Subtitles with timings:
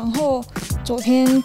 [0.00, 0.42] 然后
[0.82, 1.44] 昨天，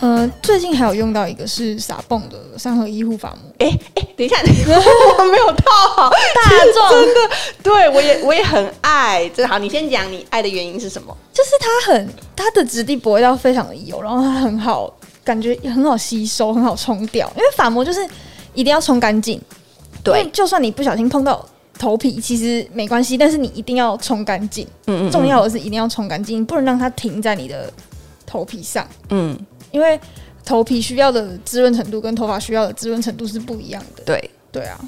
[0.00, 3.38] 呃，最近还有用到一个是撒泵的三合一护发膜。
[3.58, 3.66] 哎
[3.96, 4.36] 哎，等一下，
[5.18, 5.64] 我没有套
[5.96, 7.20] 好，大壮真的，
[7.64, 9.28] 对我也我也很爱。
[9.34, 11.16] 这好，你先讲你爱的原因是什么？
[11.32, 14.92] 就是它很它的质地不会到非常的油，然后它很好，
[15.24, 17.28] 感觉很好吸收，很好冲掉。
[17.34, 18.06] 因为发膜就是
[18.54, 19.40] 一定要冲干净，
[20.04, 21.44] 对，就算你不小心碰到。
[21.78, 24.66] 头皮其实没关系，但是你一定要冲干净。
[24.86, 27.70] 嗯，嗯嗯，重要的是一定要冲干净，不能让它停在你的
[28.26, 28.86] 头皮上。
[29.10, 29.38] 嗯，
[29.70, 29.98] 因为
[30.44, 34.02] 头皮需要的滋润程度跟头发需要的滋润程度是不一样的。
[34.04, 34.78] 对，对啊。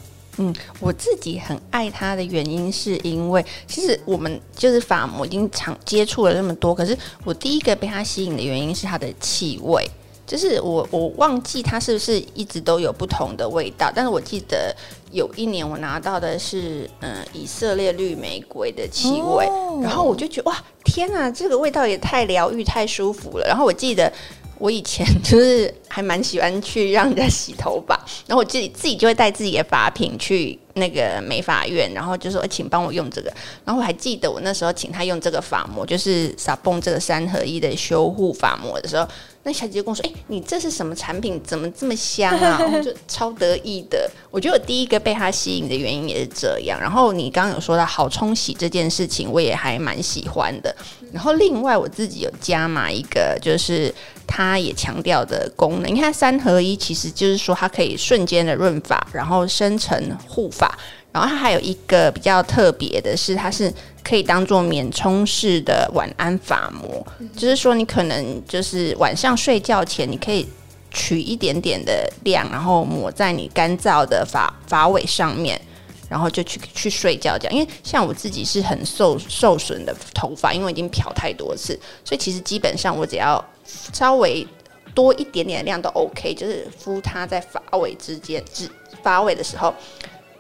[0.41, 9.85] 嗯，我自己很爱它的原因是因为，其实我们就是发膜已经常接触了那么多，可是我第一个被它吸引的原因是它的气味。
[10.25, 14.77] 就是我我忘记它是不是一直都有不同的味道，但是我记得
[15.11, 20.63] 有一年我拿到的是嗯以色列绿玫瑰的气味，哦、然后我就觉得哇
[20.99, 23.47] 天啊，这个味道也太疗愈太舒服了。
[23.47, 24.13] 然后我记得
[24.59, 27.95] 我以前 就是还蛮喜欢去让人家洗头发，
[28.27, 33.33] 然后我自己自己就会带自己的发品去那个美发院，然后就说请帮我用这个。
[33.65, 39.07] 然后我还记得我那时候请他用这个发膜，就是撒蹦这个三合一的修护发膜的时候。
[39.49, 41.41] 那小姐姐跟我说：“哎、欸，你这是什么产品？
[41.43, 44.11] 怎么这么香啊？” 我就超得意的。
[44.31, 46.79] 我觉得我第一个被它吸引的原因也是这样。
[46.79, 50.77] 然后你刚刚有说到好冲洗这件事情，我也还蛮喜欢的。
[51.11, 53.91] 然后另外我自己有加码一个，就是
[54.27, 55.91] 它也强调的功能。
[55.91, 60.79] 你看三合一，其实就是说它可以瞬间的润发，然后深层护发。
[61.19, 63.73] 然后它还有一个比较特别的是，它是
[64.05, 67.05] 可以当做免冲式的晚安发膜，
[67.37, 70.49] 就是说你可能就是晚上睡觉前，你可以
[70.93, 75.61] 取一点点的量，然后抹在你干燥的发发尾上面，
[76.09, 77.53] 然后就去去睡觉这样。
[77.53, 83.45] 因为像我自己是很受受损的头发，因为我已经漂太多次，所以其实基本上我只要
[83.93, 84.47] 稍微
[84.95, 88.71] 多一点点的量都 OK，就是敷它在发尾之间，至
[89.03, 89.75] 发尾的时候。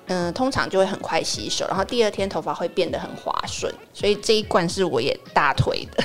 [0.08, 6.04] 嗯，通常就会很快吸收，然后第二天头发会变得很滑顺，所以这一罐是我也大推的，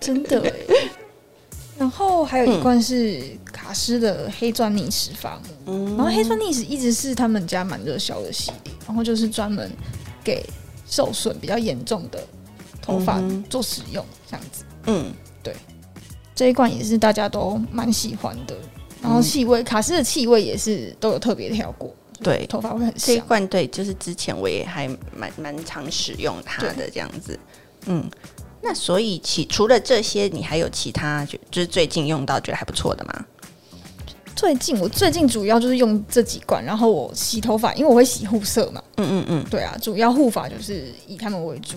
[0.00, 0.52] 真的。
[1.76, 3.20] 然后还有一罐是
[3.52, 9.68] 卡诗的黑钻逆时发膜，嗯、然后黑钻逆时一直是他们家蛮热销的系列，然后就是专门
[10.22, 10.44] 给
[10.86, 12.20] 受损比较严重的
[12.80, 13.20] 头发
[13.50, 14.64] 做使用，这样子。
[14.86, 15.12] 嗯，
[15.42, 15.52] 对，
[16.32, 18.54] 这一罐也是大家都蛮喜欢的，
[19.02, 21.92] 然后气味、嗯、卡诗的气味也是都有特别挑过。
[22.22, 23.06] 对，头发会很香。
[23.06, 27.38] 这一罐对，就是之前我也还蛮蛮常使用它的这样子。
[27.86, 28.08] 嗯，
[28.62, 33.24] 那所以其除了这些，你还有其他就就是最近用到觉得还不错的吗？
[34.36, 38.82] 最近我最近主要就是用这几罐，然后我洗头发，因为我会洗护色嘛。
[38.96, 41.76] 嗯嗯嗯，对啊，主要护发就是以他们为主。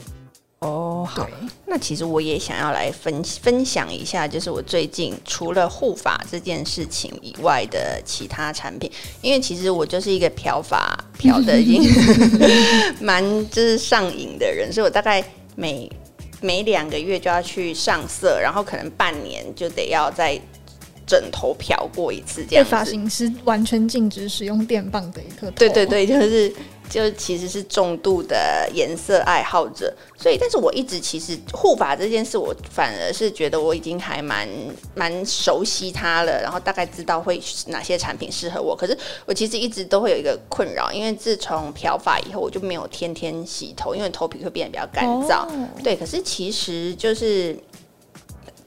[0.59, 1.29] 哦，好，
[1.67, 8.91] 那其实我也想要来分分享一下，就是我最近除了护发这件事情以外的其他产品，
[9.21, 11.87] 因为其实我就是一个漂发漂的已经
[12.99, 15.23] 蛮就是上瘾的人，所以我大概
[15.55, 15.87] 每
[16.41, 20.41] 每两个月就要去上色，然后可能半年就得要再
[21.05, 22.65] 枕头漂过一次，这样。
[22.65, 25.51] 发型师完全禁止使用电棒的一个。
[25.51, 26.51] 对对对，就是。
[26.89, 34.47] 就其实是重度的颜色爱好者，所以但是我一直其实护发这件事，我反而是觉得我已经还蛮
[34.95, 38.73] 蛮熟悉它了，然后大概知道会哪些产品适合我。
[38.73, 45.45] 可是我其实一直都会有一个困扰，因为自从漂发以后，我就没有天天洗头，因为头皮会变得比较干燥。
[45.45, 47.53] 哦、对，可是其实就是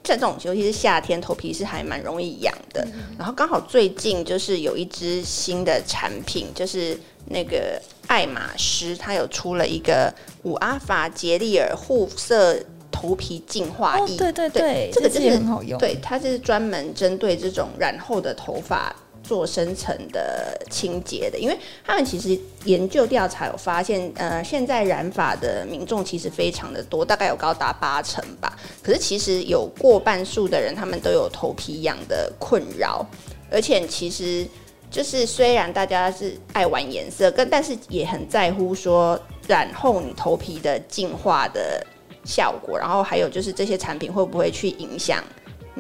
[0.05, 2.87] 像这种，尤其是夏天，头皮是还蛮容易痒的。
[2.93, 7.81] 嗯、然后刚好最近就是有一支新的产品，就是那个。
[8.11, 10.13] 爱马仕，它有出了一个
[10.43, 12.57] 五阿法杰利尔护色
[12.91, 14.03] 头皮净化液。
[14.03, 15.79] 哦，对对对，对这个真的很好用。
[15.79, 21.39] 对，它是专门针对这种染后的头发做深层的清洁的。
[21.39, 21.57] 因为
[21.87, 28.59] 他们其实研究调查有发现，呃，现在染发的民众其实非常的多，大概有高达八成吧。
[28.83, 33.07] 可是其实有过半数的人，他们都有头皮痒的困扰，
[33.53, 34.45] 而且其实。
[34.91, 41.87] 就是虽然大家是爱玩颜色，跟但是也很在乎说染后你头皮的净化的
[42.25, 45.23] 效果，然后还有就是这些产品会不会去影响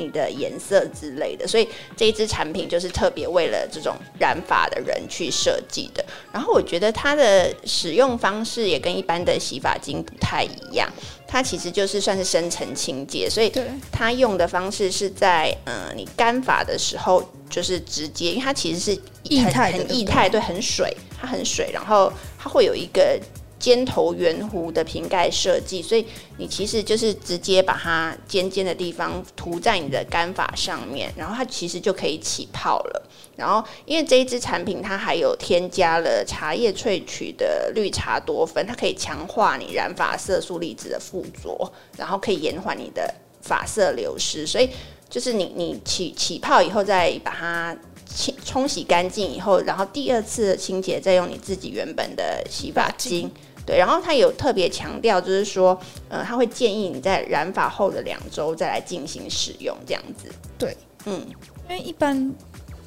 [0.01, 6.05] 你的颜色之类的，所以这一支产品就是特别为了这种染发的人去设计的。
[6.33, 10.91] 然后我觉得它的使用方式也跟一般的洗发精不太一样，
[11.27, 13.53] 它其实就是算是深层清洁，所以
[13.93, 23.21] 它用的方式是在嗯你干发的时候就是直接，因为它其实是液态很液态，对，很水，它很水，然后它会有一个
[23.61, 26.05] 尖头圆弧的瓶盖设计，所以
[26.39, 33.09] 你其实就是直接把它尖尖的地方涂在你的干发上面，然后它其实就可以起泡了。
[33.37, 44.47] 然后因为这一支产品它还有添加了茶叶萃取的绿茶多酚，它可以强化你染发色素粒子的附着，然后可以延缓你的发色流失。
[44.47, 44.71] 所以
[45.09, 47.77] 就是你你起起泡以后再把它。
[48.13, 53.31] 清冲洗干净以后，然后第二次清洁再用你自己原本的洗发精，
[53.71, 53.79] 对。
[53.79, 55.79] 然后他有特别强调，就是说，
[56.09, 60.29] 呃，他会建议你在染发后的两周再来进行使用，这样子。
[60.59, 61.25] 对，嗯，
[61.69, 62.35] 因为一般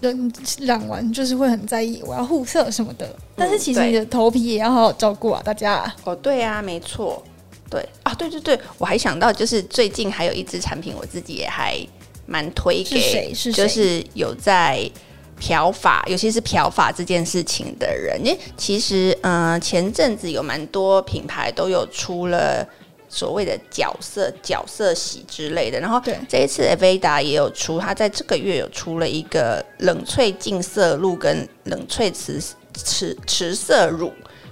[0.02, 5.90] 人染完就是会很在意我要护色什么的，但是其实你的头皮也要好好照顾啊，大家。
[6.04, 7.24] 哦，对啊，没错，
[7.70, 11.78] 对啊，对对对，我还想到就是最近还有一支产品，我自己也还
[12.26, 13.34] 蛮推给，是谁？
[13.34, 13.64] 是谁？
[13.64, 14.92] 就是有在。
[15.40, 22.66] 漂发，尤其是漂发这件事情的人，因为其实，嗯、呃，前阵子有蛮多品牌都有出了
[23.10, 32.42] 所谓的角色角色洗之类的，然后这一次 Aveda 也有出，它在这个月有出了一个冷萃净色露跟冷萃持
[32.74, 34.12] 持持色乳，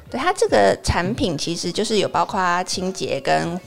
[0.10, 3.60] 对，它这个产品其实就是有包括清洁跟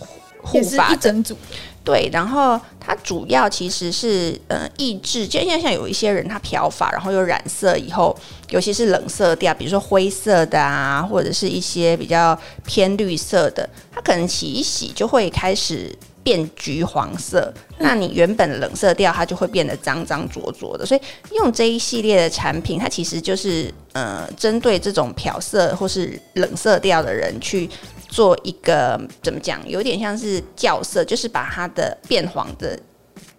[0.43, 1.37] 护发一整组。
[1.85, 8.17] 对，然后它主要其实是呃抑制，就像像有一些人他漂发，然后又染色以后，
[8.49, 17.53] 尤其是冷色调，比如说灰色的啊，或者是一些比较偏绿色的，它可能洗一洗就会开始变橘黄色。
[17.79, 20.87] 那你原本冷色调，它就会变得脏脏浊浊的。
[20.87, 21.01] 所以
[21.33, 27.69] 用这一系列的产品，它其实就是呃针对这种漂色或是冷色调的人去。
[28.15, 32.79] 做一个怎么讲，有点像是校色，就是把它的变黄的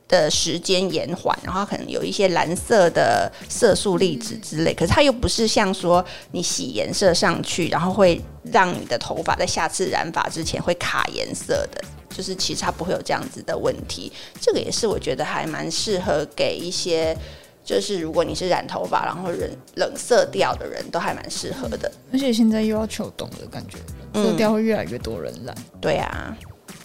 [0.10, 4.74] 的时间延缓，然后可能有一些蓝色的色素粒子之类。
[4.74, 14.12] 可是它又不是像说你洗颜色上去，然后会让你的头发在下次染发之前会卡颜色的，就是其实它不会有这样子的问题。
[14.42, 17.18] 这个也是我觉得还蛮适合给一些。
[17.63, 23.80] 就是如果你是染头发，然后冷冷色调的人都还蛮适合的，而且现在又要秋冬的感觉，
[24.15, 25.56] 色调会越来越多人染。
[25.57, 26.35] 嗯、对啊，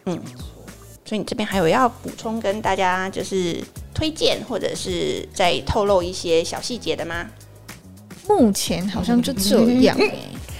[0.05, 0.21] 嗯，
[1.05, 3.63] 所以你这边还有要补充跟大家就是
[3.95, 7.27] 推荐，或者是再透露一些小细节的吗？
[8.29, 10.15] 目前好像就这样、欸、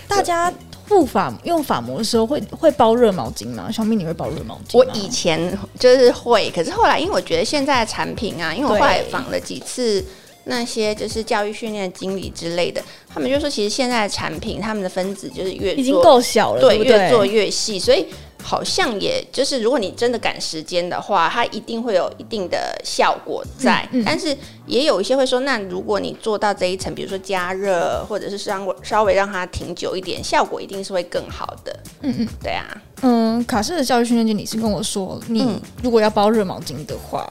[0.09, 0.53] 大家
[0.89, 3.71] 护发用发膜的时候会会包热毛巾吗？
[3.71, 4.77] 小蜜你会包热毛巾？
[4.77, 10.05] 我以前就是会，可是后来因为我觉得现在的产品啊，因为我后来仿了几次
[10.51, 18.05] 那些就是教育训练经理之类的，他们就说其实现在的产品他们的分子就是越做已经够小了，对，对，对，越做越细，所以。
[18.43, 23.87] 好像也就是，如果你真的赶时间的话，它一定会有一定的效果在。
[23.93, 31.81] 嗯嗯、但是也有一些会说，那如果你做到这一层，比如说加热，或者是稍微稍微让它停久一点，效果一定是会更好的。
[32.01, 32.65] 嗯嗯，对啊。
[33.03, 37.31] 嗯，卡诗的教育训练经理是跟我说，你如果要包热毛巾的话，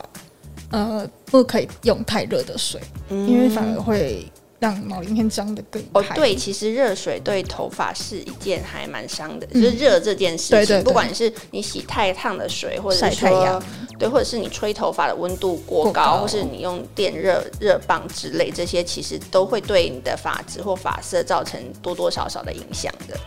[0.71, 2.79] 呃，不可以用太热的水，
[3.09, 4.25] 嗯、因为反而会。
[4.61, 6.03] 让毛鳞片脏的更快。
[6.03, 13.65] 哦，对，其实热水对头发是一件还蛮伤的，嗯、就是热这件事情，不管是你洗太烫的水，或者是说，太
[13.97, 23.17] 对，或者是你吹头发的温度过高，过高或是你用电热热棒之类，这些其实都会对你的发质或发色造成多多少少的影响的。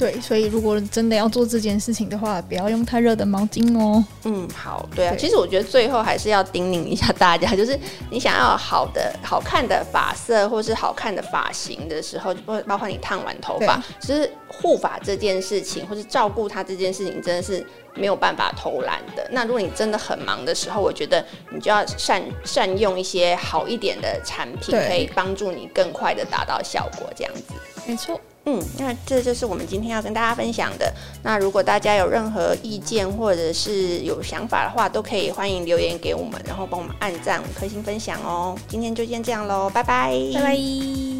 [0.00, 4.02] 对，所以如果真的要做这件事情的话，不要用太热的毛巾哦。
[4.24, 5.12] 嗯，好，对啊。
[5.12, 7.78] 对，其实我觉得最后还是要叮咛一下大家，就是
[8.10, 17.62] 你想要好的、好看的发色，或是好看的发型的时候，就包包括你烫完头发，其实护发这件事情，或是照顾它这件事情，真的是
[17.94, 19.28] 没有办法偷懒的。
[19.32, 27.52] 那如果你真的很忙的时候，我觉得你就要善善用一些好一点的产品，可以帮助你更快的达到效果，这样子。
[27.86, 28.18] 没错。
[28.46, 30.92] 嗯，那这就是我们今天要跟大家分享的。
[31.22, 38.56] 那如果大家有任何意见或者是有想法的话，都可以欢迎留言给我们，然后帮我们按赞五颗星分享哦。
[38.66, 41.19] 今天就先这样喽，拜拜，拜拜。